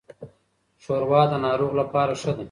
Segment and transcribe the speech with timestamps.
[0.83, 2.39] ښوروا د ناروغ لپاره ښه ده.